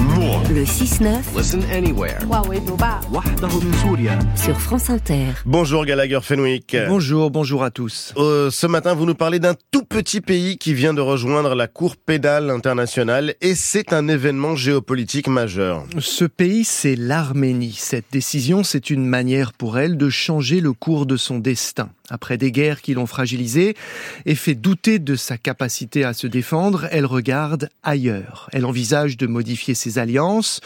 Le 0.00 0.64
6-9 0.64 1.36
Listen 1.36 1.62
anywhere. 1.70 2.18
sur 4.34 4.58
France 4.58 4.88
Inter. 4.88 5.26
Bonjour 5.44 5.84
Gallagher 5.84 6.20
Fenwick. 6.22 6.74
Bonjour, 6.88 7.30
bonjour 7.30 7.62
à 7.62 7.70
tous. 7.70 8.14
Euh, 8.16 8.50
ce 8.50 8.66
matin, 8.66 8.94
vous 8.94 9.04
nous 9.04 9.14
parlez 9.14 9.40
d'un 9.40 9.54
tout 9.70 9.84
petit 9.84 10.22
pays 10.22 10.56
qui 10.56 10.72
vient 10.72 10.94
de 10.94 11.02
rejoindre 11.02 11.54
la 11.54 11.66
Cour 11.66 11.96
pénale 11.96 12.48
internationale 12.48 13.34
et 13.42 13.54
c'est 13.54 13.92
un 13.92 14.08
événement 14.08 14.56
géopolitique 14.56 15.28
majeur. 15.28 15.84
Ce 15.98 16.24
pays, 16.24 16.64
c'est 16.64 16.96
l'Arménie. 16.96 17.76
Cette 17.78 18.06
décision, 18.10 18.64
c'est 18.64 18.88
une 18.88 19.04
manière 19.04 19.52
pour 19.52 19.78
elle 19.78 19.98
de 19.98 20.08
changer 20.08 20.60
le 20.60 20.72
cours 20.72 21.04
de 21.04 21.18
son 21.18 21.38
destin. 21.38 21.90
Après 22.10 22.36
des 22.36 22.52
guerres 22.52 22.82
qui 22.82 22.94
l'ont 22.94 23.06
fragilisée 23.06 23.76
et 24.26 24.34
fait 24.34 24.54
douter 24.54 24.98
de 24.98 25.16
sa 25.16 25.38
capacité 25.38 26.04
à 26.04 26.12
se 26.12 26.26
défendre, 26.26 26.86
elle 26.90 27.06
regarde 27.06 27.68
ailleurs. 27.82 28.48
Elle 28.52 28.66
envisage 28.66 29.16
de 29.16 29.26
modifier 29.26 29.74
ses 29.74 29.98
alliances. 29.98 30.60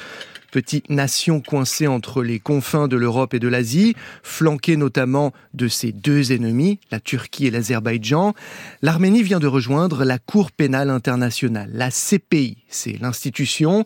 Petite 0.55 0.89
nation 0.89 1.41
coincée 1.41 1.89
entre 1.89 2.23
les 2.23 2.39
confins 2.39 2.87
de 2.87 2.96
l'Europe 2.96 3.35
et 3.35 3.41
de 3.41 3.49
l'Asie, 3.49 3.96
flanquée 4.23 4.77
notamment 4.77 5.32
de 5.53 5.67
ses 5.67 5.91
deux 5.91 6.31
ennemis, 6.31 6.79
la 6.93 7.01
Turquie 7.01 7.49
et 7.49 7.51
l'Azerbaïdjan, 7.51 8.35
l'Arménie 8.81 9.25
vient 9.25 9.40
de 9.40 9.49
rejoindre 9.49 10.04
la 10.04 10.21
Cour 10.21 10.53
pénale 10.53 10.90
internationale, 10.90 11.71
la 11.75 11.90
CPI. 11.90 12.59
C'est 12.68 13.01
l'institution 13.01 13.85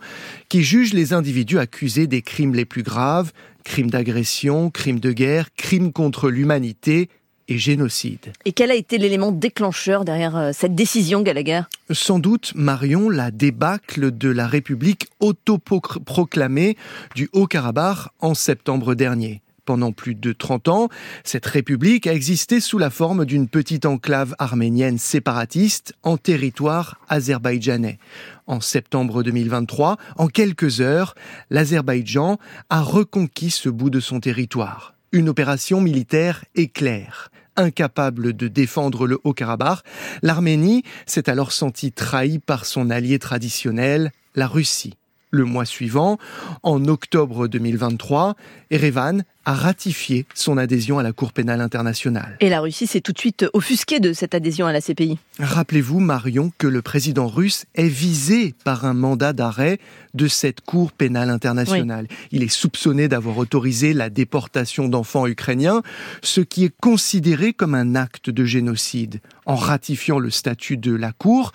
qui 0.51 0.63
juge 0.63 0.93
les 0.93 1.15
individus 1.15 1.59
accusés 1.59 2.07
des 2.07 2.21
crimes 2.21 2.55
les 2.55 2.67
plus 2.67 2.83
graves, 2.83 3.33
crimes 3.65 3.91
d'agression, 3.91 4.69
crimes 4.71 5.01
de 5.01 5.13
guerre, 5.13 5.55
crimes 5.55 5.91
contre 5.91 6.29
l'humanité 6.29 7.09
et 7.49 7.59
génocide. 7.59 8.33
Et 8.45 8.53
quel 8.53 8.71
a 8.71 8.75
été 8.75 8.99
l'élément 8.99 9.33
déclencheur 9.33 10.05
derrière 10.05 10.37
euh, 10.37 10.51
cette 10.53 10.75
décision, 10.75 11.23
Gallagher? 11.23 11.63
Sans 11.91 12.19
doute, 12.19 12.53
Marion, 12.55 13.09
la 13.09 13.31
débâcle 13.31 14.17
de 14.17 14.29
la 14.29 14.47
République 14.47 15.09
autoproclamée 15.21 16.77
du 17.15 17.29
Haut-Karabakh 17.33 18.09
en 18.21 18.35
septembre 18.35 18.95
dernier. 18.95 19.43
Pendant 19.65 19.93
plus 19.93 20.15
de 20.15 20.33
30 20.33 20.69
ans, 20.69 20.89
cette 21.25 21.45
république 21.45 22.07
a 22.07 22.15
existé 22.15 22.59
sous 22.59 22.79
la 22.79 22.89
forme 22.89 23.27
d'une 23.27 23.49
petite 23.49 23.85
enclave 23.85 24.35
arménienne 24.39 24.97
séparatiste 24.97 25.93
en 26.03 26.17
territoire 26.17 26.99
azerbaïdjanais. 27.11 27.99
En 28.47 28.63
septembre 28.63 29.23
2023, 29.23 29.99
en 30.17 30.29
quelques 30.29 30.81
heures, 30.81 31.15
l'Azerbaïdjan 31.51 32.39
a 32.71 32.81
reconquis 32.81 33.51
ce 33.51 33.69
bout 33.69 33.91
de 33.91 34.01
son 34.01 34.21
territoire. 34.21 34.95
Une 35.11 35.31
opération 35.31 35.81
militaire 35.81 36.45
éclair. 36.55 37.31
Incapable 37.57 38.35
de 38.35 38.47
défendre 38.47 39.07
le 39.07 39.19
Haut-Karabakh, 39.25 39.79
l'Arménie 40.21 40.83
s'est 41.07 41.31
alors 41.31 41.53
sentie 41.53 41.93
trahie 41.93 42.39
par 42.39 42.67
son 42.67 42.91
allié 42.91 43.19
traditionnel, 43.19 44.13
la 44.35 44.47
Russie. 44.47 44.99
Le 45.31 45.45
mois 45.45 45.67
suivant, 45.67 46.19
en 46.63 46.87
octobre 46.87 47.49
2023, 47.49 48.35
Erevan 48.71 49.25
a 49.45 49.55
ratifié 49.55 50.27
son 50.35 50.59
adhésion 50.59 50.99
à 50.99 51.03
la 51.03 51.13
Cour 51.13 51.33
pénale 51.33 51.63
internationale. 51.63 52.37
Et 52.41 52.51
la 52.51 52.61
Russie 52.61 52.87
s'est 52.87 53.01
tout 53.01 53.13
de 53.13 53.19
suite 53.19 53.47
offusquée 53.55 53.99
de 53.99 54.13
cette 54.13 54.35
adhésion 54.35 54.67
à 54.67 54.73
la 54.73 54.83
CPI. 54.83 55.19
Rappelez-vous, 55.39 56.01
Marion, 56.01 56.53
que 56.59 56.67
le 56.67 56.83
président 56.83 57.29
russe 57.29 57.65
est 57.75 57.89
visé 57.89 58.55
par 58.65 58.85
un 58.85 58.93
mandat 58.93 59.33
d'arrêt 59.33 59.79
de 60.13 60.29
cette 60.29 60.61
Cour 60.61 60.93
pénale 60.93 61.31
internationale. 61.31 62.09
Il 62.31 62.43
est 62.43 62.49
soupçonné 62.49 63.09
d'avoir 63.09 63.39
autorisé 63.39 63.95
la 63.95 64.11
déportation 64.11 64.89
d'enfants 64.89 65.27
ukrainiens, 65.27 65.83
ce 66.23 66.43
qui 66.43 66.65
est 66.65 66.75
considéré 66.81 67.53
comme 67.53 67.75
un 67.75 67.95
acte 67.95 68.29
de 68.31 68.45
génocide. 68.45 69.21
En 69.49 69.57
ratifiant 69.57 70.19
le 70.19 70.29
statut 70.29 70.77
de 70.77 70.95
la 70.95 71.11
Cour, 71.13 71.53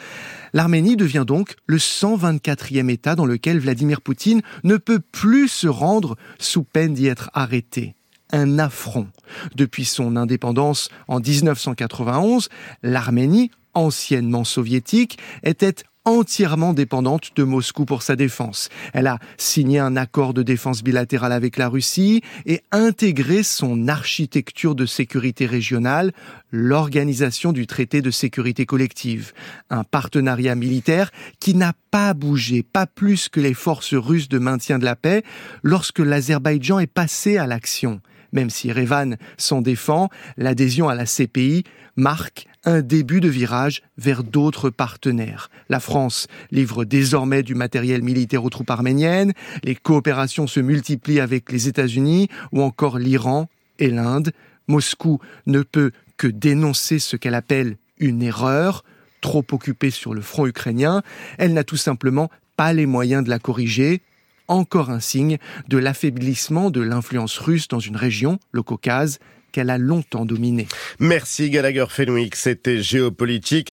l'Arménie 0.51 0.97
devient 0.97 1.25
donc 1.27 1.55
le 1.67 1.77
124e 1.77 2.89
État 2.89 3.15
dans 3.15 3.27
lequel 3.27 3.59
Vladimir 3.59 4.01
Poutine 4.01 4.41
ne 4.63 4.77
peut 4.77 4.99
plus 4.99 5.47
se 5.47 5.67
rendre 5.67 6.17
sous 6.39 6.63
peine 6.63 6.95
d'y 6.95 7.05
être 7.05 7.29
arrêté 7.35 7.93
un 8.31 8.57
affront. 8.57 9.07
Depuis 9.55 9.85
son 9.85 10.15
indépendance 10.15 10.89
en 11.07 11.19
1991, 11.19 12.49
l'Arménie, 12.81 13.51
anciennement 13.75 14.43
soviétique, 14.43 15.19
était 15.43 15.75
entièrement 16.05 16.73
dépendante 16.73 17.31
de 17.35 17.43
Moscou 17.43 17.85
pour 17.85 18.01
sa 18.01 18.15
défense. 18.15 18.69
Elle 18.93 19.07
a 19.07 19.19
signé 19.37 19.79
un 19.79 19.95
accord 19.95 20.33
de 20.33 20.43
défense 20.43 20.83
bilatéral 20.83 21.31
avec 21.31 21.57
la 21.57 21.69
Russie 21.69 22.21
et 22.45 22.61
intégré 22.71 23.43
son 23.43 23.87
architecture 23.87 24.75
de 24.75 24.85
sécurité 24.85 25.45
régionale 25.45 26.11
l'organisation 26.51 27.51
du 27.51 27.65
traité 27.67 28.01
de 28.01 28.11
sécurité 28.11 28.65
collective, 28.65 29.33
un 29.69 29.83
partenariat 29.83 30.55
militaire 30.55 31.11
qui 31.39 31.55
n'a 31.55 31.73
pas 31.89 32.13
bougé, 32.13 32.63
pas 32.63 32.85
plus 32.85 33.29
que 33.29 33.39
les 33.39 33.53
forces 33.53 33.95
russes 33.95 34.29
de 34.29 34.39
maintien 34.39 34.79
de 34.79 34.85
la 34.85 34.95
paix 34.95 35.23
lorsque 35.63 35.99
l'Azerbaïdjan 35.99 36.79
est 36.79 36.87
passé 36.87 37.37
à 37.37 37.47
l'action. 37.47 38.01
Même 38.33 38.49
si 38.49 38.71
Revan 38.71 39.15
s'en 39.37 39.61
défend, 39.61 40.09
l'adhésion 40.35 40.89
à 40.89 40.95
la 40.95 41.05
CPI 41.05 41.63
marque 41.95 42.47
un 42.65 42.81
début 42.81 43.21
de 43.21 43.29
virage 43.29 43.83
vers 43.97 44.23
d'autres 44.23 44.69
partenaires. 44.69 45.49
La 45.69 45.79
France 45.79 46.27
livre 46.51 46.83
désormais 46.83 47.43
du 47.43 47.55
matériel 47.55 48.01
militaire 48.01 48.43
aux 48.43 48.49
troupes 48.49 48.71
arméniennes, 48.71 49.33
les 49.63 49.75
coopérations 49.75 50.47
se 50.47 50.59
multiplient 50.59 51.19
avec 51.19 51.51
les 51.51 51.67
États-Unis 51.67 52.27
ou 52.51 52.61
encore 52.61 52.97
l'Iran 52.97 53.47
et 53.79 53.89
l'Inde. 53.89 54.31
Moscou 54.67 55.19
ne 55.45 55.61
peut 55.61 55.91
que 56.17 56.27
dénoncer 56.27 56.99
ce 56.99 57.15
qu'elle 57.15 57.35
appelle 57.35 57.77
une 57.99 58.23
erreur, 58.23 58.83
trop 59.21 59.45
occupée 59.51 59.91
sur 59.91 60.13
le 60.13 60.21
front 60.21 60.47
ukrainien. 60.47 61.03
Elle 61.37 61.53
n'a 61.53 61.63
tout 61.63 61.77
simplement 61.77 62.29
pas 62.57 62.73
les 62.73 62.85
moyens 62.85 63.23
de 63.23 63.29
la 63.29 63.39
corriger 63.39 64.01
encore 64.47 64.89
un 64.89 64.99
signe 64.99 65.37
de 65.67 65.77
l'affaiblissement 65.77 66.69
de 66.69 66.81
l'influence 66.81 67.37
russe 67.37 67.67
dans 67.67 67.79
une 67.79 67.95
région, 67.95 68.39
le 68.51 68.63
Caucase, 68.63 69.19
qu'elle 69.51 69.69
a 69.69 69.77
longtemps 69.77 70.25
dominée. 70.25 70.67
Merci 70.99 71.49
Gallagher 71.49 71.85
Fenwick, 71.89 72.35
c'était 72.35 72.81
géopolitique. 72.81 73.69